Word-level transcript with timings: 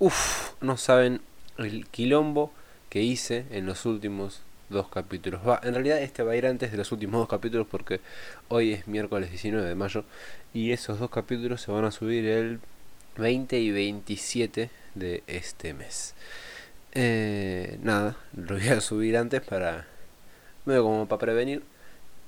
Uf, 0.00 0.54
no 0.60 0.76
saben 0.76 1.20
el 1.56 1.86
quilombo 1.86 2.52
que 2.90 3.02
hice 3.02 3.46
en 3.50 3.66
los 3.66 3.86
últimos 3.86 4.42
dos 4.68 4.88
capítulos. 4.88 5.40
Va, 5.46 5.60
en 5.62 5.72
realidad 5.72 6.02
este 6.02 6.22
va 6.24 6.32
a 6.32 6.36
ir 6.36 6.46
antes 6.46 6.72
de 6.72 6.76
los 6.76 6.90
últimos 6.90 7.20
dos 7.20 7.28
capítulos 7.28 7.66
porque 7.70 8.00
hoy 8.48 8.72
es 8.72 8.88
miércoles 8.88 9.30
19 9.30 9.68
de 9.68 9.74
mayo 9.76 10.04
y 10.52 10.72
esos 10.72 10.98
dos 10.98 11.10
capítulos 11.10 11.60
se 11.60 11.70
van 11.70 11.84
a 11.84 11.92
subir 11.92 12.26
el 12.26 12.60
20 13.16 13.58
y 13.58 13.70
27 13.70 14.70
de 14.96 15.22
este 15.28 15.74
mes. 15.74 16.14
Eh, 16.92 17.78
nada, 17.82 18.16
lo 18.36 18.56
voy 18.56 18.68
a 18.68 18.80
subir 18.80 19.16
antes 19.16 19.42
para 19.42 19.86
medio 20.64 20.82
como 20.82 21.06
para 21.06 21.20
prevenir. 21.20 21.62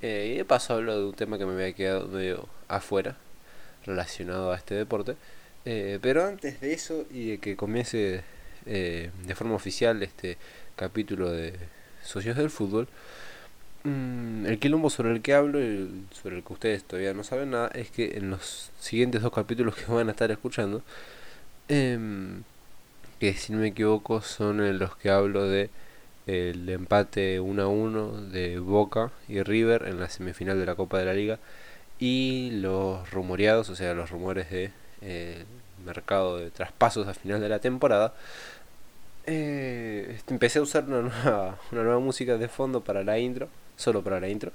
Eh, 0.03 0.33
y 0.35 0.37
de 0.39 0.45
paso 0.45 0.75
hablo 0.75 0.97
de 0.99 1.07
un 1.07 1.15
tema 1.15 1.39
que 1.39 1.47
me 1.47 1.55
había 1.55 1.73
quedado 1.73 2.07
medio 2.09 2.49
afuera 2.69 3.17
relacionado 3.85 4.53
a 4.53 4.57
este 4.57 4.75
deporte. 4.77 5.17
Eh, 5.67 5.99
pero 6.01 6.25
antes 6.25 6.61
de 6.61 6.73
eso 6.73 7.07
y 7.11 7.31
de 7.31 7.39
que 7.39 7.57
comience 7.57 8.23
eh, 8.67 9.11
de 9.27 9.35
forma 9.35 9.55
oficial 9.57 10.01
este 10.03 10.39
capítulo 10.77 11.31
de 11.33 11.55
Socios 12.05 12.37
del 12.37 12.51
Fútbol, 12.51 12.87
mm, 13.85 14.47
el 14.47 14.59
quilombo 14.61 14.91
sobre 14.91 15.11
el 15.13 15.23
que 15.23 15.35
hablo 15.35 15.61
y 15.61 16.05
sobre 16.13 16.37
el 16.37 16.45
que 16.45 16.53
ustedes 16.53 16.85
todavía 16.85 17.15
no 17.15 17.25
saben 17.25 17.51
nada 17.51 17.69
es 17.75 17.91
que 17.91 18.17
en 18.17 18.31
los 18.31 18.71
siguientes 18.79 19.23
dos 19.23 19.33
capítulos 19.33 19.75
que 19.77 19.91
van 19.93 20.09
a 20.09 20.13
estar 20.13 20.31
escuchando, 20.31 20.83
em, 21.69 22.43
que 23.21 23.35
si 23.35 23.53
no 23.53 23.61
me 23.61 23.69
equivoco 23.69 24.21
son 24.23 24.61
en 24.63 24.79
los 24.79 24.97
que 24.97 25.11
hablo 25.11 25.49
de 25.49 25.71
el 26.27 26.69
empate 26.69 27.41
1 27.41 27.63
a 27.63 27.69
1 27.69 28.13
de 28.31 28.59
Boca 28.61 29.13
y 29.29 29.43
River 29.43 29.85
en 29.89 30.01
la 30.01 30.09
semifinal 30.11 30.59
de 30.59 30.67
la 30.67 30.75
Copa 30.77 30.99
de 30.99 31.07
la 31.07 31.15
Liga 31.15 31.39
y 32.01 32.51
los 32.53 33.11
rumoreados, 33.13 33.71
o 33.71 33.77
sea, 33.77 33.95
los 33.95 34.11
rumores 34.11 34.51
de 34.51 34.73
eh, 35.03 35.45
mercado 35.87 36.39
de 36.39 36.51
traspasos 36.51 37.09
a 37.09 37.15
final 37.15 37.41
de 37.41 37.49
la 37.49 37.61
temporada, 37.61 38.13
eh, 39.27 40.21
empecé 40.29 40.61
a 40.61 40.63
usar 40.63 40.85
una 40.85 41.03
nueva, 41.03 41.59
una 41.73 41.83
nueva 41.83 41.99
música 41.99 42.37
de 42.39 42.49
fondo 42.49 42.83
para 42.83 43.03
la 43.03 43.19
intro, 43.19 43.49
solo 43.77 44.03
para 44.03 44.21
la 44.21 44.29
intro, 44.29 44.53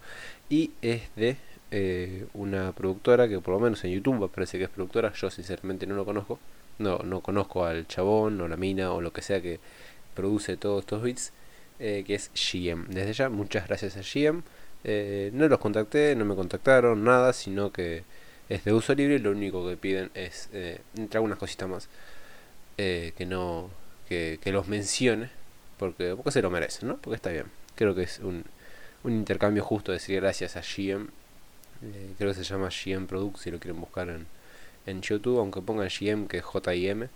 y 0.49 0.71
es 0.81 1.03
de 1.15 1.38
eh, 1.71 2.25
una 2.33 2.71
productora 2.71 3.27
que 3.27 3.39
por 3.39 3.53
lo 3.55 3.59
menos 3.59 3.83
en 3.83 3.91
YouTube 3.91 4.31
parece 4.31 4.57
que 4.57 4.65
es 4.65 4.69
productora, 4.69 5.11
yo 5.13 5.29
sinceramente 5.29 5.85
no 5.88 5.95
lo 5.95 6.05
conozco, 6.05 6.39
no, 6.79 6.99
no 6.99 7.21
conozco 7.21 7.66
al 7.66 7.88
chabón 7.88 8.39
o 8.41 8.47
la 8.47 8.57
mina 8.57 8.93
o 8.93 9.01
lo 9.01 9.11
que 9.11 9.21
sea 9.21 9.41
que 9.41 9.59
produce 10.16 10.57
todos 10.57 10.81
estos 10.81 11.01
beats, 11.01 11.33
que 11.79 12.13
es 12.13 12.29
GM. 12.35 12.88
Desde 12.89 13.13
ya, 13.13 13.29
muchas 13.29 13.67
gracias 13.67 13.97
a 13.97 14.01
GM. 14.01 14.43
no 15.33 15.47
los 15.47 15.59
contacté, 15.59 16.16
no 16.16 16.25
me 16.25 16.35
contactaron, 16.35 17.03
nada, 17.03 17.33
sino 17.33 17.71
que 17.71 18.03
es 18.52 18.66
de 18.66 18.73
uso 18.73 18.94
libre 18.94 19.16
y 19.16 19.19
lo 19.19 19.31
único 19.31 19.67
que 19.67 19.77
piden 19.77 20.11
es, 20.13 20.49
eh, 20.52 20.81
entre 20.97 21.17
algunas 21.17 21.38
cositas 21.38 21.69
más, 21.69 21.89
eh, 22.77 23.13
que 23.17 23.25
no 23.25 23.69
que, 24.09 24.39
los 24.52 24.67
mencione, 24.67 25.30
porque, 25.77 26.16
porque 26.16 26.31
se 26.31 26.41
lo 26.41 26.49
merecen, 26.49 26.89
¿no? 26.89 26.97
Porque 26.97 27.16
está 27.16 27.29
bien. 27.29 27.45
Creo 27.75 27.95
que 27.95 28.03
es 28.03 28.19
un, 28.19 28.44
un 29.03 29.13
intercambio 29.13 29.63
justo 29.63 29.94
decir 29.94 30.19
gracias 30.19 30.57
a 30.57 30.61
GM. 30.61 31.07
Eh, 31.83 32.13
creo 32.17 32.33
que 32.33 32.35
se 32.35 32.44
llama 32.44 32.69
GM 32.69 33.07
Product 33.07 33.38
si 33.38 33.52
lo 33.52 33.59
quieren 33.59 33.79
buscar 33.79 34.09
en, 34.09 34.27
en 34.85 35.02
YouTube, 35.02 35.39
aunque 35.39 35.61
pongan 35.61 35.88
GM 35.88 36.27
que 36.27 36.38
es 36.39 36.44
JIM. 36.45 37.07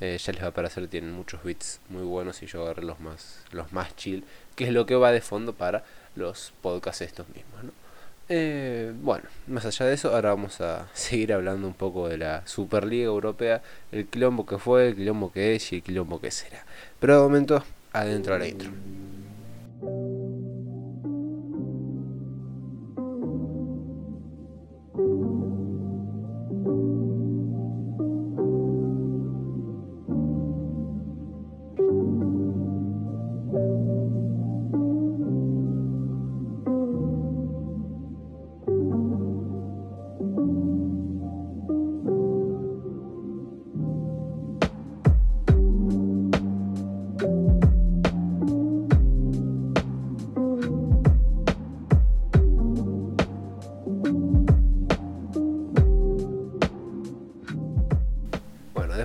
Eh, 0.00 0.16
ya 0.16 0.32
les 0.32 0.42
va 0.42 0.46
a 0.46 0.50
aparecer, 0.50 0.88
tienen 0.88 1.12
muchos 1.12 1.44
bits 1.44 1.78
muy 1.90 2.04
buenos 2.04 2.42
y 2.42 2.46
yo 2.46 2.62
agarré 2.62 2.84
los 2.84 3.00
más, 3.00 3.44
los 3.52 3.70
más 3.72 3.94
chill, 3.96 4.24
que 4.56 4.64
es 4.64 4.72
lo 4.72 4.86
que 4.86 4.94
va 4.94 5.12
de 5.12 5.20
fondo 5.20 5.52
para 5.52 5.84
los 6.16 6.54
podcasts 6.62 7.02
estos 7.02 7.28
mismos, 7.28 7.64
¿no? 7.64 7.72
Eh, 8.32 8.92
bueno, 9.02 9.24
más 9.48 9.66
allá 9.66 9.86
de 9.86 9.94
eso, 9.94 10.14
ahora 10.14 10.28
vamos 10.30 10.60
a 10.60 10.88
seguir 10.94 11.32
hablando 11.32 11.66
un 11.66 11.74
poco 11.74 12.08
de 12.08 12.16
la 12.16 12.46
Superliga 12.46 13.06
Europea, 13.06 13.60
el 13.90 14.06
quilombo 14.06 14.46
que 14.46 14.56
fue, 14.56 14.88
el 14.88 14.94
quilombo 14.94 15.32
que 15.32 15.56
es 15.56 15.72
y 15.72 15.76
el 15.76 15.82
quilombo 15.82 16.20
que 16.20 16.30
será. 16.30 16.64
Pero 17.00 17.16
de 17.16 17.20
momento, 17.22 17.64
adentro 17.92 18.36
a 18.36 18.46
intro. 18.46 18.70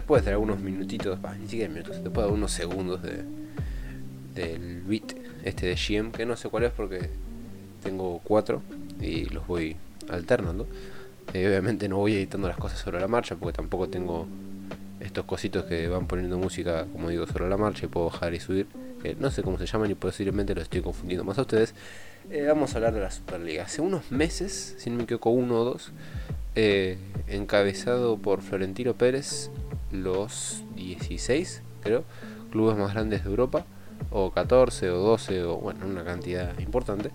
Después 0.05 0.23
de 0.23 0.29
algunos 0.29 0.59
minutitos, 0.59 1.17
ni 1.41 1.47
siquiera 1.47 1.73
minutos, 1.73 2.03
después 2.03 2.27
de 2.27 2.31
unos 2.31 2.51
segundos 2.51 3.01
de 3.01 3.23
del 4.35 4.83
beat 4.83 5.15
este 5.43 5.65
de 5.65 5.75
GM, 5.75 6.11
que 6.11 6.27
no 6.27 6.37
sé 6.37 6.47
cuál 6.47 6.65
es 6.65 6.71
porque 6.71 7.09
tengo 7.81 8.21
cuatro 8.23 8.61
y 9.01 9.25
los 9.29 9.47
voy 9.47 9.75
alternando. 10.07 10.67
Eh, 11.33 11.47
obviamente 11.47 11.89
no 11.89 11.97
voy 11.97 12.13
editando 12.13 12.47
las 12.47 12.57
cosas 12.57 12.77
sobre 12.77 12.99
la 12.99 13.07
marcha 13.07 13.35
porque 13.35 13.55
tampoco 13.55 13.89
tengo 13.89 14.27
estos 14.99 15.25
cositos 15.25 15.65
que 15.65 15.87
van 15.87 16.05
poniendo 16.05 16.37
música, 16.37 16.85
como 16.93 17.09
digo, 17.09 17.25
sobre 17.25 17.49
la 17.49 17.57
marcha 17.57 17.85
y 17.85 17.89
puedo 17.89 18.05
bajar 18.05 18.35
y 18.35 18.39
subir. 18.39 18.67
no 19.17 19.31
sé 19.31 19.41
cómo 19.41 19.57
se 19.57 19.65
llaman 19.65 19.89
y 19.89 19.95
posiblemente 19.95 20.53
lo 20.53 20.61
estoy 20.61 20.81
confundiendo 20.81 21.23
más 21.23 21.39
a 21.39 21.41
ustedes. 21.41 21.73
Eh, 22.29 22.43
vamos 22.47 22.73
a 22.73 22.77
hablar 22.77 22.93
de 22.93 22.99
la 22.99 23.09
Superliga. 23.09 23.63
Hace 23.63 23.81
unos 23.81 24.11
meses, 24.11 24.75
si 24.77 24.91
no 24.91 24.97
me 24.97 25.03
equivoco, 25.05 25.31
uno 25.31 25.61
o 25.61 25.63
dos, 25.63 25.91
eh, 26.53 26.99
encabezado 27.27 28.17
por 28.17 28.43
Florentino 28.43 28.93
Pérez 28.93 29.49
los 29.91 30.63
16, 30.75 31.61
creo, 31.81 32.03
clubes 32.51 32.77
más 32.77 32.93
grandes 32.93 33.23
de 33.23 33.29
Europa, 33.29 33.65
o 34.11 34.31
14 34.31 34.89
o 34.89 34.97
12, 34.97 35.43
o 35.43 35.57
bueno, 35.57 35.85
una 35.85 36.03
cantidad 36.03 36.57
importante. 36.59 37.11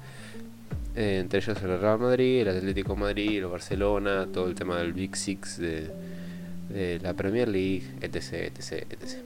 Eh, 0.97 1.19
entre 1.21 1.39
ellos 1.39 1.57
el 1.63 1.81
Real 1.81 1.99
Madrid, 1.99 2.41
el 2.41 2.49
Atlético 2.49 2.97
Madrid, 2.97 3.39
el 3.39 3.47
Barcelona, 3.47 4.27
todo 4.33 4.47
el 4.49 4.55
tema 4.55 4.79
del 4.79 4.93
Big 4.93 5.17
Six 5.17 5.59
de, 5.59 6.99
la 7.03 7.15
Premier 7.15 7.49
League, 7.49 7.85
etc. 8.01 8.53
etc, 8.57 8.87
etc. 8.91 9.19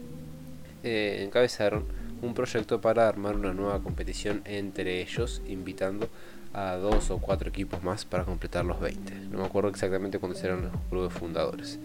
Eh, 0.82 1.22
encabezaron 1.24 1.84
un 2.22 2.34
proyecto 2.34 2.80
para 2.80 3.08
armar 3.08 3.36
una 3.36 3.52
nueva 3.52 3.82
competición 3.82 4.42
entre 4.44 5.00
ellos, 5.02 5.42
invitando 5.46 6.08
a 6.54 6.76
dos 6.76 7.10
o 7.10 7.18
cuatro 7.18 7.48
equipos 7.48 7.82
más 7.82 8.04
para 8.04 8.24
completar 8.24 8.64
los 8.64 8.80
20. 8.80 9.12
No 9.30 9.38
me 9.38 9.44
acuerdo 9.44 9.68
exactamente 9.68 10.18
cuántos 10.18 10.42
eran 10.44 10.62
los 10.62 10.72
clubes 10.88 11.12
fundadores. 11.12 11.78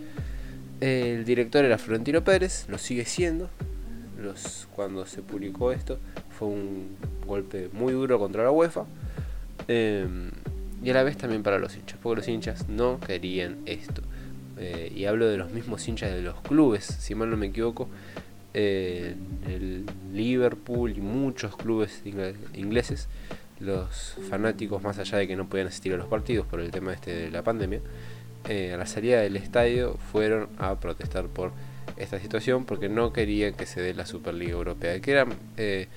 El 0.80 1.26
director 1.26 1.66
era 1.66 1.78
Florentino 1.78 2.24
Pérez, 2.24 2.66
lo 2.70 2.78
sigue 2.78 3.06
siendo. 3.06 3.50
Cuando 4.76 5.06
se 5.06 5.22
publicó 5.22 5.72
esto 5.72 5.98
fue 6.38 6.48
un 6.50 6.98
golpe 7.26 7.70
muy 7.74 7.94
duro 7.94 8.20
contra 8.20 8.44
la 8.44 8.52
UEFA. 8.52 8.86
Em, 9.68 10.32
y 10.84 10.90
a 10.90 10.94
la 10.94 11.04
vez 11.04 11.18
también 11.18 11.44
para 11.44 11.60
los 11.60 11.76
hinchas, 11.76 12.00
porque 12.02 12.22
los 12.22 12.28
hinchas 12.28 12.70
no 12.70 13.00
querían 13.00 13.58
esto. 13.66 14.02
Eh, 14.58 14.92
y 14.96 15.06
hablo 15.06 15.28
de 15.28 15.38
los 15.38 15.52
mismos 15.52 15.88
hinchas 15.88 16.12
de 16.12 16.22
los 16.22 16.40
clubes, 16.42 16.86
si 16.86 17.16
mal 17.16 17.30
no 17.30 17.38
me 17.38 17.48
equivoco. 17.48 17.90
Eh, 18.54 19.16
el 19.48 19.86
Liverpool 20.14 20.92
y 20.98 21.02
muchos 21.02 21.56
clubes 21.56 22.02
ingleses, 22.54 23.08
los 23.60 24.18
fanáticos, 24.30 24.82
más 24.82 24.98
allá 24.98 25.18
de 25.18 25.28
que 25.28 25.36
no 25.36 25.48
podían 25.48 25.68
asistir 25.68 25.94
a 25.94 25.98
los 25.98 26.08
partidos 26.08 26.48
por 26.48 26.60
el 26.62 26.72
tema 26.72 26.94
este 26.94 27.14
de 27.14 27.32
la 27.32 27.44
pandemia, 27.44 27.82
eh, 28.48 28.74
a 28.74 28.78
la 28.78 28.86
salida 28.86 29.22
del 29.22 29.36
estadio 29.36 29.98
fueron 30.12 30.50
a 30.58 30.80
protestar 30.80 31.28
por 31.28 31.52
esta 31.98 32.20
situación 32.20 32.66
porque 32.66 32.90
no 32.90 33.14
querían 33.14 33.54
que 33.54 33.66
se 33.66 33.82
dé 33.82 33.94
la 33.94 34.06
Superliga 34.06 34.54
Europea, 34.54 35.00
que 35.02 35.12
era 35.12 35.28
eh, 35.58 35.88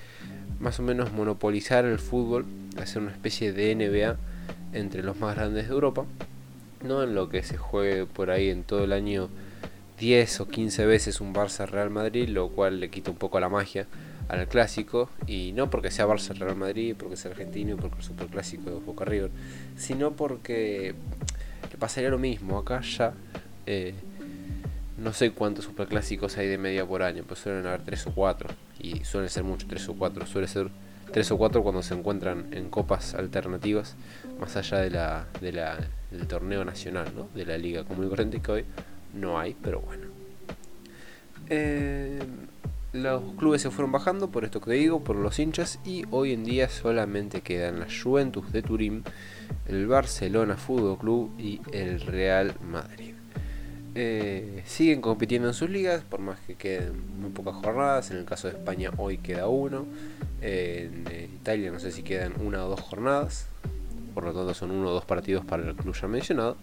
más 0.59 0.79
o 0.79 0.83
menos 0.83 1.11
monopolizar 1.13 1.85
el 1.85 1.99
fútbol, 1.99 2.45
hacer 2.77 3.01
una 3.01 3.11
especie 3.11 3.53
de 3.53 3.75
NBA 3.75 4.17
entre 4.77 5.03
los 5.03 5.17
más 5.19 5.35
grandes 5.35 5.67
de 5.67 5.73
Europa, 5.73 6.05
no 6.83 7.03
en 7.03 7.15
lo 7.15 7.29
que 7.29 7.43
se 7.43 7.57
juegue 7.57 8.05
por 8.05 8.29
ahí 8.31 8.49
en 8.49 8.63
todo 8.63 8.83
el 8.83 8.91
año 8.91 9.29
10 9.99 10.41
o 10.41 10.47
15 10.47 10.85
veces 10.85 11.21
un 11.21 11.33
Barça 11.33 11.65
Real 11.67 11.89
Madrid, 11.89 12.27
lo 12.27 12.49
cual 12.49 12.79
le 12.79 12.89
quita 12.89 13.11
un 13.11 13.17
poco 13.17 13.39
la 13.39 13.49
magia 13.49 13.87
al 14.27 14.47
clásico, 14.47 15.09
y 15.27 15.51
no 15.53 15.69
porque 15.69 15.91
sea 15.91 16.07
Barça 16.07 16.37
Real 16.37 16.55
Madrid, 16.55 16.95
porque 16.97 17.15
sea 17.15 17.31
argentino, 17.31 17.77
porque 17.77 17.97
el 17.97 18.03
superclásico 18.03 18.69
de 18.69 18.79
Boca 18.79 19.05
River, 19.05 19.31
sino 19.77 20.11
porque 20.11 20.95
pasaría 21.83 22.09
lo 22.09 22.17
mismo. 22.17 22.57
Acá 22.57 22.79
ya 22.79 23.13
eh, 23.65 23.93
no 24.97 25.11
sé 25.11 25.31
cuántos 25.31 25.65
superclásicos 25.65 26.37
hay 26.37 26.47
de 26.47 26.57
media 26.57 26.85
por 26.85 27.03
año, 27.03 27.25
pues 27.27 27.41
suelen 27.41 27.67
haber 27.67 27.81
tres 27.81 28.07
o 28.07 28.13
cuatro. 28.13 28.49
Y 28.79 29.03
suelen 29.03 29.29
ser 29.29 29.43
muchos, 29.43 29.67
tres 29.67 29.89
o 29.89 29.93
cuatro. 29.93 30.25
Suele 30.25 30.47
ser 30.47 30.69
tres 31.11 31.29
o 31.31 31.37
cuatro 31.37 31.61
cuando 31.61 31.83
se 31.83 31.93
encuentran 31.93 32.47
en 32.51 32.69
copas 32.69 33.15
alternativas, 33.15 33.97
más 34.39 34.55
allá 34.55 34.77
de 34.77 34.91
la, 34.91 35.25
del 35.41 36.25
torneo 36.25 36.63
nacional, 36.63 37.11
¿no? 37.13 37.27
de 37.35 37.45
la 37.45 37.57
liga 37.57 37.83
común 37.83 38.05
y 38.05 38.09
corriente 38.09 38.39
que 38.39 38.51
hoy 38.53 38.65
no 39.13 39.37
hay, 39.37 39.53
pero 39.61 39.81
bueno. 39.81 40.07
Eh, 41.49 42.19
los 42.93 43.23
clubes 43.37 43.61
se 43.61 43.71
fueron 43.71 43.91
bajando, 43.91 44.29
por 44.29 44.45
esto 44.45 44.61
que 44.61 44.71
digo, 44.73 45.03
por 45.03 45.15
los 45.15 45.39
hinchas, 45.39 45.79
y 45.83 46.05
hoy 46.11 46.33
en 46.33 46.43
día 46.43 46.69
solamente 46.69 47.41
quedan 47.41 47.79
la 47.79 47.87
Juventus 47.87 48.51
de 48.51 48.61
Turín, 48.61 49.03
el 49.67 49.87
Barcelona 49.87 50.55
Fútbol 50.57 50.99
Club 50.99 51.31
y 51.39 51.59
el 51.71 51.99
Real 52.01 52.55
Madrid. 52.61 53.13
Eh, 53.95 54.63
siguen 54.65 55.01
compitiendo 55.01 55.47
en 55.47 55.53
sus 55.53 55.69
ligas, 55.69 56.03
por 56.03 56.19
más 56.19 56.39
que 56.41 56.55
queden 56.55 57.19
muy 57.19 57.31
pocas 57.31 57.55
jornadas. 57.55 58.11
En 58.11 58.17
el 58.17 58.25
caso 58.25 58.47
de 58.47 58.55
España 58.55 58.91
hoy 58.97 59.17
queda 59.17 59.47
uno. 59.47 59.85
en 60.41 61.05
Italia 61.35 61.71
no 61.71 61.79
sé 61.79 61.91
si 61.91 62.03
quedan 62.03 62.33
una 62.41 62.65
o 62.65 62.69
dos 62.69 62.81
jornadas. 62.81 63.47
Por 64.13 64.25
lo 64.25 64.33
tanto 64.33 64.53
son 64.53 64.71
uno 64.71 64.89
o 64.89 64.93
dos 64.93 65.05
partidos 65.05 65.45
para 65.45 65.67
el 65.67 65.75
club 65.75 65.95
ya 65.95 66.07
mencionado. 66.07 66.57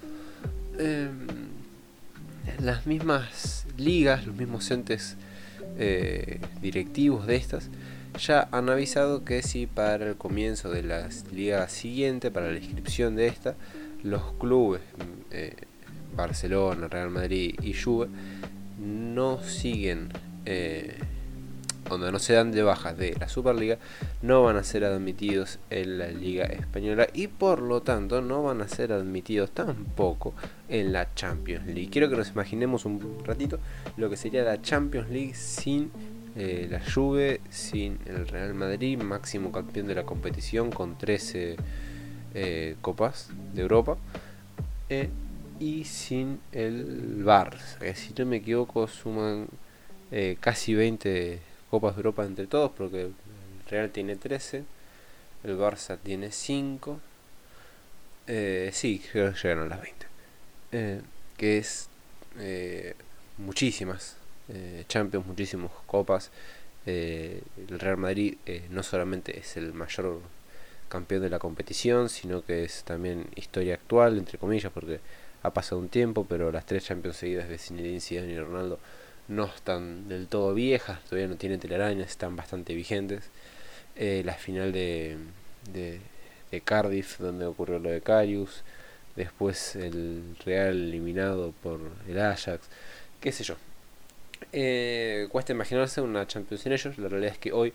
Em, 0.78 1.26
las 2.60 2.86
mismas 2.86 3.66
ligas, 3.76 4.26
los 4.26 4.34
mismos 4.36 4.70
entes 4.70 5.16
eh, 5.80 6.40
directivos 6.60 7.26
de 7.26 7.36
estas 7.36 7.70
ya 8.18 8.48
han 8.52 8.68
avisado 8.68 9.24
que 9.24 9.42
si 9.42 9.66
para 9.66 10.06
el 10.06 10.16
comienzo 10.16 10.70
de 10.70 10.82
la 10.82 11.08
liga 11.32 11.68
siguiente, 11.68 12.30
para 12.30 12.50
la 12.50 12.58
inscripción 12.58 13.16
de 13.16 13.26
esta, 13.28 13.54
los 14.02 14.32
clubes 14.34 14.82
eh, 15.30 15.54
Barcelona, 16.14 16.88
Real 16.88 17.10
Madrid 17.10 17.54
y 17.62 17.72
Juve 17.72 18.08
no 18.78 19.42
siguen, 19.42 20.10
eh, 20.44 20.98
donde 21.90 22.12
no 22.12 22.19
se 22.19 22.34
dan 22.34 22.52
de 22.52 22.62
bajas 22.62 22.96
de 22.96 23.14
la 23.19 23.28
Superliga, 23.28 23.78
no 24.22 24.42
van 24.42 24.56
a 24.56 24.62
ser 24.62 24.84
admitidos 24.84 25.58
en 25.70 25.98
la 25.98 26.08
Liga 26.08 26.44
Española 26.44 27.06
y 27.12 27.28
por 27.28 27.60
lo 27.60 27.82
tanto 27.82 28.22
no 28.22 28.42
van 28.42 28.60
a 28.62 28.69
ser 28.69 28.92
admitidos 28.92 29.50
tampoco 29.50 30.34
en 30.69 30.92
la 30.92 31.12
Champions 31.14 31.66
League. 31.66 31.90
Quiero 31.90 32.08
que 32.08 32.16
nos 32.16 32.31
imaginemos 32.31 32.84
un 32.84 33.22
ratito 33.25 33.58
lo 33.96 34.08
que 34.08 34.16
sería 34.16 34.42
la 34.42 34.62
Champions 34.62 35.10
League 35.10 35.34
sin 35.34 35.90
eh, 36.37 36.69
la 36.70 36.81
Juve, 36.81 37.40
sin 37.50 37.98
el 38.06 38.28
Real 38.28 38.54
Madrid, 38.54 38.98
máximo 38.98 39.50
campeón 39.50 39.87
de 39.87 39.94
la 39.96 40.04
competición 40.04 40.70
con 40.70 40.96
13 40.96 41.56
eh, 42.34 42.76
copas 42.81 43.31
de 43.52 43.62
Europa 43.62 43.98
y 45.60 45.84
sin 45.84 46.40
el 46.52 47.25
Barça, 47.25 47.94
si 47.94 48.12
no 48.19 48.26
me 48.26 48.37
equivoco 48.37 48.88
suman 48.88 49.46
eh, 50.10 50.37
casi 50.40 50.75
20 50.75 51.40
Copas 51.70 51.94
de 51.94 52.00
Europa 52.00 52.25
entre 52.25 52.46
todos, 52.46 52.72
porque 52.76 53.02
el 53.02 53.14
Real 53.69 53.90
tiene 53.90 54.17
13, 54.17 54.64
el 55.44 55.58
Barça 55.58 55.99
tiene 56.02 56.32
5, 56.32 57.00
eh, 58.32 58.70
sí, 58.72 59.02
creo 59.11 59.32
que 59.32 59.40
llegaron 59.40 59.69
las 59.69 59.81
20, 59.81 60.06
eh, 60.72 61.00
que 61.37 61.58
es 61.58 61.88
eh, 62.38 62.94
muchísimas 63.38 64.17
Champions, 64.88 65.26
muchísimas 65.26 65.70
copas. 65.87 66.32
el 66.87 67.43
Real 67.69 67.96
Madrid 67.99 68.37
no 68.70 68.82
solamente 68.82 69.38
es 69.38 69.56
el 69.56 69.73
mayor 69.73 70.20
campeón 70.88 71.23
de 71.23 71.31
la 71.31 71.38
competición, 71.38 72.08
sino 72.08 72.44
que 72.44 72.64
es 72.64 72.82
también 72.82 73.28
historia 73.37 73.75
actual, 73.75 74.19
entre 74.19 74.38
comillas, 74.38 74.73
porque 74.73 74.99
ha 75.44 75.50
pasado 75.50 75.81
un 75.81 75.88
tiempo, 75.88 76.26
pero 76.28 76.50
las 76.50 76.66
tres 76.66 76.84
Champions 76.84 77.19
seguidas 77.19 77.49
de 77.49 77.58
Zinedine 77.58 78.00
Zidane 78.00 78.32
y 78.32 78.38
Ronaldo 78.40 78.81
no 79.30 79.44
están 79.46 80.08
del 80.08 80.26
todo 80.26 80.54
viejas, 80.54 81.02
todavía 81.04 81.28
no 81.28 81.36
tienen 81.36 81.60
telarañas, 81.60 82.10
están 82.10 82.36
bastante 82.36 82.74
vigentes. 82.74 83.30
Eh, 83.96 84.22
la 84.24 84.34
final 84.34 84.72
de, 84.72 85.16
de, 85.72 86.00
Cardiff, 86.62 87.18
donde 87.18 87.46
ocurrió 87.46 87.78
lo 87.78 87.90
de 87.90 88.00
Carius, 88.00 88.62
después 89.16 89.76
el 89.76 90.36
Real 90.44 90.74
eliminado 90.74 91.52
por 91.62 91.80
el 92.08 92.20
Ajax, 92.20 92.68
qué 93.20 93.30
sé 93.32 93.44
yo. 93.44 93.56
Eh, 94.52 95.28
cuesta 95.30 95.52
imaginarse 95.52 96.00
una 96.00 96.26
Champions 96.26 96.62
sin 96.62 96.72
ellos, 96.72 96.98
la 96.98 97.08
realidad 97.08 97.32
es 97.34 97.38
que 97.38 97.52
hoy, 97.52 97.72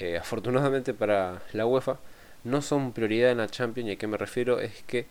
eh, 0.00 0.18
afortunadamente 0.18 0.92
para 0.92 1.42
la 1.52 1.66
UEFA, 1.66 1.98
no 2.44 2.60
son 2.60 2.92
prioridad 2.92 3.30
en 3.30 3.38
la 3.38 3.48
Champions, 3.48 3.88
y 3.88 3.92
a 3.92 3.96
qué 3.96 4.06
me 4.06 4.18
refiero 4.18 4.60
es 4.60 4.82
que 4.86 5.06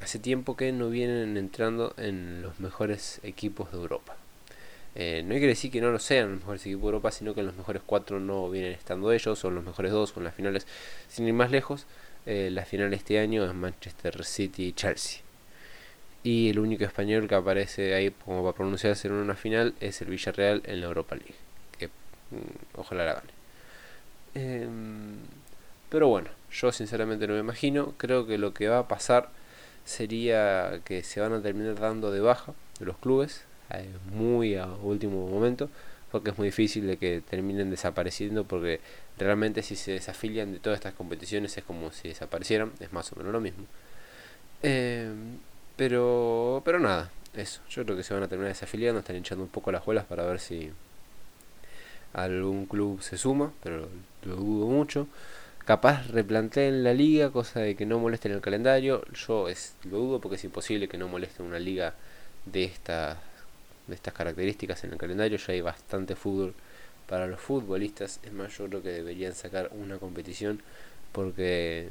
hace 0.00 0.18
tiempo 0.18 0.56
que 0.56 0.72
no 0.72 0.90
vienen 0.90 1.36
entrando 1.36 1.94
en 1.96 2.42
los 2.42 2.60
mejores 2.60 3.20
equipos 3.22 3.70
de 3.72 3.78
Europa. 3.78 4.16
Eh, 4.96 5.22
no 5.24 5.34
hay 5.34 5.40
que 5.40 5.46
decir 5.46 5.70
que 5.70 5.80
no 5.80 5.90
lo 5.90 5.98
sean 5.98 6.30
los 6.30 6.40
mejores 6.40 6.62
equipos 6.62 6.82
de 6.82 6.86
Europa, 6.88 7.10
sino 7.12 7.34
que 7.34 7.40
en 7.40 7.46
los 7.46 7.56
mejores 7.56 7.82
cuatro 7.86 8.18
no 8.18 8.50
vienen 8.50 8.72
estando 8.72 9.12
ellos, 9.12 9.38
son 9.38 9.54
los 9.54 9.64
mejores 9.64 9.92
dos 9.92 10.12
con 10.12 10.24
las 10.24 10.34
finales. 10.34 10.66
Sin 11.08 11.26
ir 11.28 11.34
más 11.34 11.50
lejos, 11.50 11.86
eh, 12.26 12.50
la 12.50 12.64
final 12.64 12.92
este 12.94 13.18
año 13.18 13.44
es 13.44 13.54
Manchester 13.54 14.24
City 14.24 14.66
y 14.66 14.72
Chelsea. 14.72 15.20
Y 16.22 16.50
el 16.50 16.58
único 16.58 16.84
español 16.84 17.28
que 17.28 17.34
aparece 17.34 17.94
ahí 17.94 18.10
como 18.10 18.42
para 18.42 18.56
pronunciarse 18.56 19.08
en 19.08 19.14
una 19.14 19.34
final 19.36 19.74
es 19.80 20.02
el 20.02 20.08
Villarreal 20.08 20.62
en 20.64 20.80
la 20.80 20.86
Europa 20.86 21.14
League. 21.14 21.34
Que 21.78 21.88
mm, 21.88 22.76
ojalá 22.76 23.04
la 23.06 23.14
gane. 23.14 23.30
Em, 24.34 25.16
pero 25.88 26.08
bueno, 26.08 26.28
yo 26.52 26.72
sinceramente 26.72 27.26
no 27.26 27.34
me 27.34 27.40
imagino. 27.40 27.94
Creo 27.96 28.26
que 28.26 28.38
lo 28.38 28.52
que 28.54 28.68
va 28.68 28.80
a 28.80 28.88
pasar 28.88 29.30
sería 29.90 30.80
que 30.84 31.02
se 31.02 31.20
van 31.20 31.32
a 31.32 31.42
terminar 31.42 31.78
dando 31.78 32.12
de 32.12 32.20
baja 32.20 32.54
de 32.78 32.86
los 32.86 32.96
clubes 32.96 33.42
eh, 33.70 33.88
muy 34.12 34.54
a 34.54 34.66
último 34.66 35.26
momento 35.28 35.68
porque 36.12 36.30
es 36.30 36.38
muy 36.38 36.46
difícil 36.46 36.86
de 36.86 36.96
que 36.96 37.22
terminen 37.28 37.70
desapareciendo 37.70 38.44
porque 38.44 38.80
realmente 39.18 39.62
si 39.62 39.74
se 39.76 39.92
desafilian 39.92 40.52
de 40.52 40.60
todas 40.60 40.78
estas 40.78 40.94
competiciones 40.94 41.56
es 41.58 41.64
como 41.64 41.90
si 41.90 42.08
desaparecieran 42.08 42.72
es 42.78 42.92
más 42.92 43.12
o 43.12 43.16
menos 43.16 43.32
lo 43.32 43.40
mismo. 43.40 43.64
Eh, 44.62 45.10
pero 45.76 46.62
pero 46.64 46.78
nada 46.78 47.10
eso 47.34 47.60
yo 47.68 47.84
creo 47.84 47.96
que 47.96 48.02
se 48.02 48.14
van 48.14 48.22
a 48.22 48.28
terminar 48.28 48.52
desafiliando 48.52 49.00
están 49.00 49.16
hinchando 49.16 49.42
un 49.42 49.50
poco 49.50 49.72
las 49.72 49.82
juelas 49.82 50.04
para 50.04 50.24
ver 50.24 50.38
si 50.38 50.70
algún 52.12 52.66
club 52.66 53.02
se 53.02 53.16
suma 53.18 53.52
pero 53.62 53.88
lo 54.24 54.36
dudo 54.36 54.66
mucho 54.66 55.08
capaz 55.64 56.06
replanteen 56.08 56.84
la 56.84 56.94
liga, 56.94 57.30
cosa 57.30 57.60
de 57.60 57.76
que 57.76 57.86
no 57.86 57.98
molesten 57.98 58.32
el 58.32 58.40
calendario. 58.40 59.04
Yo 59.12 59.48
es, 59.48 59.74
lo 59.84 59.98
dudo 59.98 60.20
porque 60.20 60.36
es 60.36 60.44
imposible 60.44 60.88
que 60.88 60.98
no 60.98 61.08
molesten 61.08 61.46
una 61.46 61.58
liga 61.58 61.94
de, 62.46 62.64
esta, 62.64 63.18
de 63.86 63.94
estas 63.94 64.14
características 64.14 64.84
en 64.84 64.92
el 64.92 64.98
calendario. 64.98 65.38
Ya 65.38 65.52
hay 65.52 65.60
bastante 65.60 66.16
fútbol 66.16 66.54
para 67.06 67.26
los 67.26 67.40
futbolistas. 67.40 68.20
Es 68.22 68.32
más, 68.32 68.56
yo 68.56 68.68
creo 68.68 68.82
que 68.82 68.90
deberían 68.90 69.34
sacar 69.34 69.70
una 69.72 69.98
competición 69.98 70.62
porque 71.12 71.88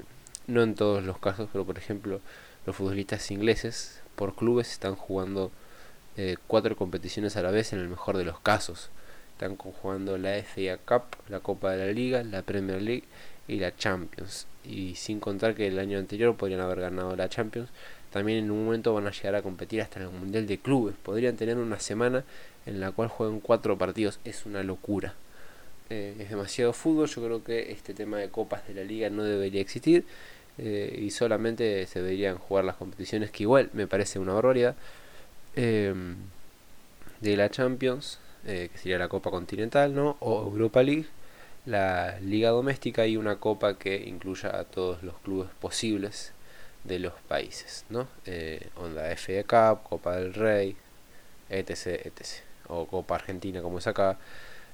no 0.47 0.63
en 0.63 0.75
todos 0.75 1.03
los 1.03 1.19
casos, 1.19 1.49
pero 1.51 1.65
por 1.65 1.77
ejemplo 1.77 2.21
los 2.65 2.75
futbolistas 2.75 3.31
ingleses 3.31 4.01
por 4.15 4.35
clubes 4.35 4.71
están 4.71 4.95
jugando 4.95 5.51
eh, 6.17 6.37
cuatro 6.47 6.75
competiciones 6.75 7.37
a 7.37 7.41
la 7.41 7.51
vez 7.51 7.73
en 7.73 7.79
el 7.79 7.87
mejor 7.87 8.17
de 8.17 8.25
los 8.25 8.39
casos. 8.39 8.89
Están 9.33 9.55
jugando 9.55 10.17
la 10.17 10.35
FA 10.43 10.77
Cup, 10.85 11.15
la 11.29 11.39
Copa 11.39 11.71
de 11.71 11.85
la 11.85 11.91
Liga, 11.93 12.23
la 12.23 12.41
Premier 12.41 12.81
League 12.81 13.05
y 13.49 13.59
la 13.59 13.75
Champions. 13.75 14.47
Y 14.63 14.95
sin 14.95 15.19
contar 15.19 15.55
que 15.55 15.67
el 15.67 15.79
año 15.79 15.97
anterior 15.97 16.35
podrían 16.35 16.61
haber 16.61 16.79
ganado 16.79 17.15
la 17.15 17.27
Champions, 17.27 17.69
también 18.11 18.39
en 18.39 18.51
un 18.51 18.65
momento 18.65 18.93
van 18.93 19.07
a 19.07 19.11
llegar 19.11 19.35
a 19.35 19.41
competir 19.41 19.81
hasta 19.81 19.99
el 19.99 20.09
Mundial 20.09 20.47
de 20.47 20.57
Clubes. 20.59 20.95
Podrían 21.01 21.35
tener 21.35 21.57
una 21.57 21.79
semana 21.79 22.23
en 22.65 22.79
la 22.79 22.91
cual 22.91 23.07
jueguen 23.07 23.39
cuatro 23.39 23.77
partidos. 23.77 24.19
Es 24.23 24.45
una 24.45 24.63
locura. 24.63 25.13
Eh, 25.89 26.15
es 26.19 26.29
demasiado 26.29 26.73
fútbol. 26.73 27.07
Yo 27.07 27.23
creo 27.23 27.43
que 27.43 27.71
este 27.71 27.93
tema 27.93 28.17
de 28.17 28.29
copas 28.29 28.67
de 28.67 28.73
la 28.73 28.83
liga 28.83 29.09
no 29.09 29.23
debería 29.23 29.61
existir. 29.61 30.05
Eh, 30.57 30.99
y 31.01 31.11
solamente 31.11 31.85
se 31.87 32.01
deberían 32.01 32.37
jugar 32.37 32.65
las 32.65 32.75
competiciones 32.75 33.31
que 33.31 33.43
igual 33.43 33.69
me 33.73 33.87
parece 33.87 34.19
una 34.19 34.33
barbaridad. 34.33 34.75
Eh, 35.55 35.93
de 37.21 37.35
la 37.35 37.49
Champions, 37.49 38.19
que 38.45 38.71
sería 38.75 38.97
la 38.97 39.09
Copa 39.09 39.29
Continental, 39.29 39.93
¿no? 39.93 40.15
O 40.21 40.43
Europa 40.43 40.81
League 40.81 41.07
la 41.65 42.19
liga 42.19 42.49
doméstica 42.49 43.05
y 43.07 43.17
una 43.17 43.37
copa 43.37 43.77
que 43.77 43.97
incluya 44.07 44.57
a 44.57 44.63
todos 44.65 45.03
los 45.03 45.17
clubes 45.19 45.49
posibles 45.59 46.33
de 46.83 46.99
los 46.99 47.13
países, 47.27 47.85
¿no? 47.89 48.07
Eh, 48.25 48.69
onda 48.75 49.15
FA 49.15 49.43
Cup, 49.43 49.83
Copa 49.89 50.15
del 50.17 50.33
Rey, 50.33 50.75
etc, 51.49 52.05
etc. 52.05 52.25
O 52.67 52.87
Copa 52.87 53.15
Argentina 53.15 53.61
como 53.61 53.79
es 53.79 53.87
acá, 53.87 54.17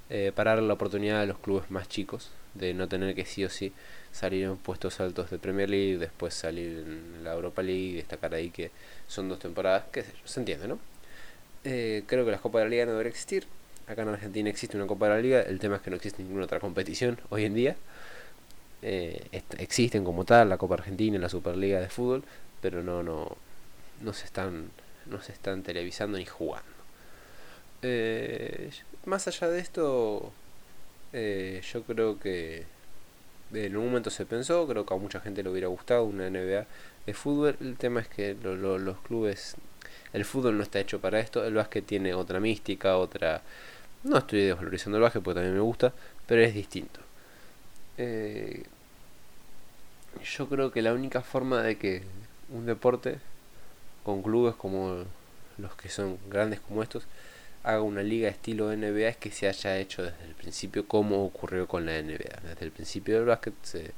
eh, 0.10 0.32
para 0.36 0.56
dar 0.56 0.64
la 0.64 0.74
oportunidad 0.74 1.22
a 1.22 1.26
los 1.26 1.40
clubes 1.40 1.72
más 1.72 1.90
chicos 1.90 2.32
de 2.54 2.74
no 2.74 2.88
tener 2.88 3.16
que 3.16 3.26
sí 3.26 3.44
o 3.44 3.50
sí 3.50 3.74
salir 4.12 4.46
en 4.46 4.58
puestos 4.58 5.00
altos 5.00 5.30
de 5.30 5.40
Premier 5.40 5.70
League, 5.70 5.98
después 5.98 6.34
salir 6.34 6.80
en 6.80 7.24
la 7.24 7.34
Europa 7.34 7.62
League 7.62 7.82
y 7.82 7.94
destacar 7.96 8.34
ahí 8.34 8.50
que 8.50 8.72
son 9.08 9.28
dos 9.30 9.40
temporadas, 9.40 9.86
yo, 9.94 10.04
se 10.26 10.40
entiende, 10.40 10.68
¿no? 10.68 10.80
Eh, 11.64 12.04
creo 12.08 12.26
que 12.26 12.32
las 12.32 12.42
Copas 12.42 12.60
de 12.60 12.66
la 12.66 12.70
Liga 12.70 12.86
no 12.86 12.92
debería 12.92 13.10
existir, 13.10 13.46
Acá 13.88 14.02
en 14.02 14.10
Argentina 14.10 14.50
existe 14.50 14.78
una 14.78 14.88
Copa 14.88 15.08
de 15.08 15.16
la 15.16 15.22
Liga, 15.22 15.42
el 15.42 15.60
tema 15.60 15.76
es 15.76 15.82
que 15.84 15.92
no 15.92 15.96
existe 15.96 16.24
ninguna 16.24 16.46
otra 16.46 16.60
competición 16.60 17.20
hoy 17.30 17.46
en 17.46 17.54
día. 17.54 17.76
Eh, 18.82 19.28
existen 19.60 20.04
como 20.04 20.26
tal 20.26 20.50
la 20.50 20.58
Copa 20.58 20.76
Argentina 20.76 21.18
y 21.18 21.20
la 21.20 21.30
Superliga 21.30 21.80
de 21.80 21.90
fútbol, 21.90 22.24
pero 22.62 22.82
no, 22.84 23.04
no, 23.04 23.38
no 24.02 24.14
se 24.14 24.26
están, 24.26 24.72
no 25.06 25.22
se 25.22 25.34
están 25.34 25.62
televisando 25.62 26.18
ni 26.18 26.26
jugando. 26.26 26.68
Eh, 27.84 28.72
más 29.06 29.28
allá 29.28 29.50
de 29.50 29.60
esto, 29.60 30.32
eh, 31.14 31.62
yo 31.72 31.84
creo 31.84 32.20
que 32.20 32.66
en 33.54 33.78
un 33.78 33.86
momento 33.86 34.10
se 34.10 34.26
pensó, 34.26 34.68
creo 34.68 34.86
que 34.86 34.94
a 34.96 34.98
mucha 34.98 35.20
gente 35.20 35.44
le 35.44 35.50
hubiera 35.50 35.68
gustado 35.68 36.06
una 36.06 36.28
NBA 36.28 36.66
de 37.06 37.14
fútbol. 37.14 37.56
El 37.62 37.78
tema 37.78 38.02
es 38.02 38.08
que 38.08 38.36
los 38.42 38.98
clubes, 39.02 39.56
el 40.14 40.26
fútbol 40.26 40.58
no 40.58 40.64
está 40.64 40.80
hecho 40.80 41.00
para 41.00 41.20
esto, 41.20 41.46
el 41.46 41.54
básquet 41.54 41.86
tiene 41.86 42.16
otra 42.16 42.40
mística, 42.40 42.98
otra 42.98 43.44
No 44.06 44.20
estoy 44.20 44.44
desvalorizando 44.44 44.98
el 44.98 45.02
básquet 45.02 45.24
porque 45.24 45.40
también 45.40 45.56
me 45.56 45.62
gusta, 45.62 45.92
pero 46.28 46.40
es 46.44 46.54
distinto. 46.54 47.00
Eh, 47.98 48.64
yo 50.24 50.48
creo 50.48 50.72
que 50.72 50.84
la 50.84 50.94
única 50.94 51.22
forma 51.22 51.64
de 51.64 51.80
que 51.80 52.04
un 52.50 52.68
deporte 52.68 53.18
con 54.04 54.22
clubes 54.22 54.54
como 54.54 55.06
los 55.58 55.76
que 55.76 55.90
son 55.90 56.20
grandes 56.30 56.60
como 56.60 56.84
estos 56.84 57.08
haga 57.64 57.82
una 57.82 58.04
liga 58.04 58.30
estilo 58.30 58.72
NBA 58.72 59.08
es 59.08 59.18
que 59.18 59.32
se 59.32 59.48
haya 59.48 59.80
hecho 59.80 60.04
desde 60.04 60.24
el 60.24 60.36
principio 60.36 60.88
como 60.88 61.26
ocurrió 61.26 61.68
con 61.68 61.88
la 61.88 62.00
NBA. 62.00 62.42
Desde 62.44 62.64
el 62.64 62.72
principio 62.72 63.16
del 63.16 63.26
básquet 63.26 63.56
se 63.64 63.92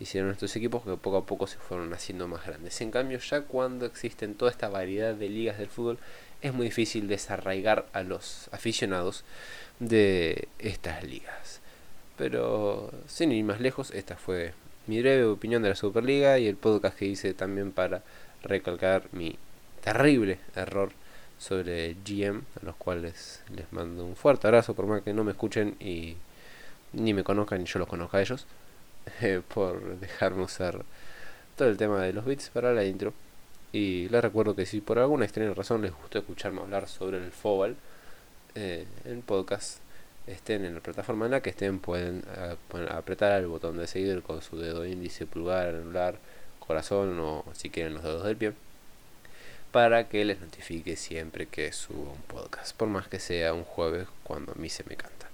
hicieron 0.00 0.30
estos 0.30 0.56
equipos 0.56 0.82
que 0.82 0.96
poco 0.96 1.18
a 1.18 1.26
poco 1.26 1.46
se 1.46 1.58
fueron 1.58 1.92
haciendo 1.92 2.26
más 2.26 2.46
grandes. 2.46 2.80
En 2.80 2.90
cambio, 2.90 3.18
ya 3.18 3.42
cuando 3.42 3.84
existen 3.84 4.34
toda 4.34 4.50
esta 4.50 4.70
variedad 4.70 5.14
de 5.14 5.28
ligas 5.28 5.58
del 5.58 5.68
fútbol, 5.68 5.98
es 6.42 6.52
muy 6.52 6.66
difícil 6.66 7.08
desarraigar 7.08 7.86
a 7.92 8.02
los 8.02 8.48
aficionados 8.52 9.24
de 9.78 10.48
estas 10.58 11.04
ligas. 11.04 11.60
Pero 12.16 12.90
sin 13.06 13.32
ir 13.32 13.44
más 13.44 13.60
lejos, 13.60 13.90
esta 13.92 14.16
fue 14.16 14.52
mi 14.86 15.00
breve 15.00 15.24
opinión 15.24 15.62
de 15.62 15.70
la 15.70 15.76
Superliga 15.76 16.38
y 16.38 16.48
el 16.48 16.56
podcast 16.56 16.96
que 16.96 17.06
hice 17.06 17.34
también 17.34 17.72
para 17.72 18.02
recalcar 18.42 19.04
mi 19.12 19.36
terrible 19.82 20.38
error 20.54 20.90
sobre 21.38 21.96
GM, 22.04 22.42
a 22.60 22.66
los 22.66 22.76
cuales 22.76 23.42
les 23.54 23.72
mando 23.72 24.04
un 24.04 24.16
fuerte 24.16 24.46
abrazo, 24.46 24.74
por 24.74 24.86
más 24.86 25.02
que 25.02 25.12
no 25.12 25.24
me 25.24 25.32
escuchen 25.32 25.76
y 25.80 26.16
ni 26.92 27.14
me 27.14 27.24
conozcan 27.24 27.60
ni 27.60 27.64
yo 27.66 27.78
los 27.78 27.88
conozca 27.88 28.18
a 28.18 28.22
ellos, 28.22 28.46
eh, 29.20 29.40
por 29.52 29.98
dejarme 29.98 30.42
usar 30.42 30.84
todo 31.56 31.68
el 31.68 31.76
tema 31.76 32.00
de 32.02 32.12
los 32.12 32.24
bits 32.24 32.50
para 32.50 32.72
la 32.72 32.84
intro. 32.84 33.12
Y 33.72 34.08
les 34.10 34.22
recuerdo 34.22 34.54
que 34.54 34.66
si 34.66 34.80
por 34.80 34.98
alguna 34.98 35.24
extraña 35.24 35.54
razón 35.54 35.82
les 35.82 35.92
gustó 35.92 36.18
escucharme 36.18 36.60
hablar 36.60 36.88
sobre 36.88 37.18
el 37.18 37.32
Fobal 37.32 37.76
eh, 38.54 38.86
en 39.06 39.22
podcast, 39.22 39.78
estén 40.26 40.64
en 40.64 40.74
la 40.74 40.80
plataforma 40.80 41.24
en 41.24 41.32
la 41.32 41.40
que 41.40 41.50
estén, 41.50 41.78
pueden 41.78 42.22
eh, 42.36 42.56
apretar 42.90 43.40
el 43.40 43.46
botón 43.46 43.78
de 43.78 43.86
seguir 43.86 44.22
con 44.22 44.42
su 44.42 44.58
dedo 44.58 44.84
índice, 44.86 45.26
pulgar, 45.26 45.68
anular, 45.68 46.16
corazón 46.60 47.18
o 47.18 47.44
si 47.54 47.70
quieren 47.70 47.94
los 47.94 48.02
dedos 48.02 48.24
del 48.24 48.36
pie 48.36 48.52
para 49.72 50.06
que 50.08 50.24
les 50.24 50.38
notifique 50.38 50.96
siempre 50.96 51.46
que 51.46 51.72
subo 51.72 52.12
un 52.12 52.22
podcast, 52.28 52.76
por 52.76 52.88
más 52.88 53.08
que 53.08 53.18
sea 53.18 53.54
un 53.54 53.64
jueves 53.64 54.06
cuando 54.22 54.52
a 54.52 54.54
mí 54.56 54.68
se 54.68 54.84
me 54.84 54.96
canta. 54.96 55.28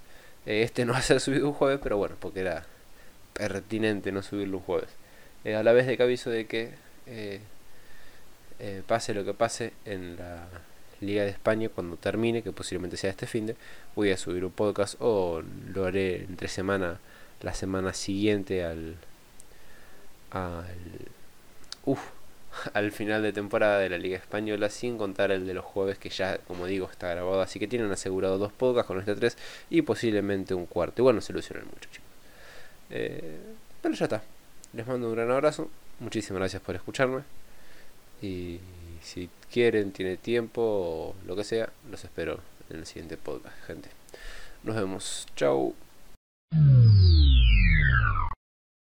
Eh, 0.45 0.63
este 0.63 0.85
no 0.85 0.93
va 0.93 0.99
a 0.99 1.01
ser 1.01 1.19
subido 1.19 1.47
un 1.47 1.53
jueves, 1.53 1.79
pero 1.83 1.97
bueno, 1.97 2.15
porque 2.19 2.39
era 2.39 2.65
pertinente 3.33 4.13
no 4.13 4.23
subirlo 4.23 4.57
un 4.57 4.63
jueves. 4.63 4.89
Eh, 5.43 5.55
a 5.55 5.63
la 5.63 5.73
vez 5.73 5.87
de 5.87 5.97
que 5.97 6.03
aviso 6.03 6.29
de 6.29 6.47
que 6.47 6.71
eh, 8.59 8.83
pase 8.85 9.13
lo 9.13 9.23
que 9.25 9.33
pase 9.33 9.73
en 9.85 10.17
la 10.17 10.47
Liga 11.01 11.23
de 11.23 11.29
España 11.29 11.69
cuando 11.69 11.95
termine, 11.95 12.43
que 12.43 12.51
posiblemente 12.51 12.97
sea 12.97 13.09
este 13.09 13.25
fin 13.25 13.47
de, 13.47 13.55
voy 13.95 14.11
a 14.11 14.17
subir 14.17 14.43
un 14.43 14.51
podcast 14.51 14.95
o 14.99 15.41
lo 15.73 15.85
haré 15.85 16.23
entre 16.23 16.47
semana, 16.47 16.99
la 17.41 17.53
semana 17.53 17.93
siguiente 17.93 18.63
al... 18.63 18.97
al 20.31 20.65
uf, 21.85 22.01
al 22.73 22.91
final 22.91 23.21
de 23.21 23.33
temporada 23.33 23.79
de 23.79 23.89
la 23.89 23.97
Liga 23.97 24.17
Española, 24.17 24.69
sin 24.69 24.97
contar 24.97 25.31
el 25.31 25.45
de 25.47 25.53
los 25.53 25.65
jueves 25.65 25.97
que 25.97 26.09
ya, 26.09 26.37
como 26.39 26.65
digo, 26.65 26.89
está 26.91 27.09
grabado. 27.09 27.41
Así 27.41 27.59
que 27.59 27.67
tienen 27.67 27.91
asegurado 27.91 28.37
dos 28.37 28.51
podcasts 28.51 28.87
con 28.87 28.99
este 28.99 29.15
tres 29.15 29.37
y 29.69 29.81
posiblemente 29.81 30.53
un 30.53 30.65
cuarto. 30.65 31.01
Igual 31.01 31.15
no 31.15 31.21
se 31.21 31.31
ilusionen 31.31 31.65
mucho, 31.65 31.89
chicos. 31.91 32.09
Eh, 32.89 33.39
pero 33.81 33.95
ya 33.95 34.05
está. 34.05 34.23
Les 34.73 34.85
mando 34.85 35.07
un 35.07 35.15
gran 35.15 35.31
abrazo. 35.31 35.69
Muchísimas 35.99 36.39
gracias 36.39 36.61
por 36.61 36.75
escucharme. 36.75 37.38
Y 38.21 38.59
si 39.01 39.29
quieren, 39.51 39.91
tiene 39.91 40.17
tiempo 40.17 40.61
o 40.61 41.15
lo 41.25 41.35
que 41.35 41.43
sea, 41.43 41.69
los 41.89 42.03
espero 42.03 42.39
en 42.69 42.77
el 42.77 42.85
siguiente 42.85 43.17
podcast, 43.17 43.55
gente. 43.65 43.89
Nos 44.63 44.75
vemos. 44.75 45.27
Chao. 45.35 45.73